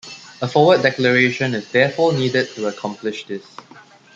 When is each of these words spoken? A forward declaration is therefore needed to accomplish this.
A 0.41 0.47
forward 0.47 0.81
declaration 0.81 1.53
is 1.53 1.67
therefore 1.67 2.11
needed 2.13 2.47
to 2.55 2.65
accomplish 2.67 3.27
this. 3.27 3.43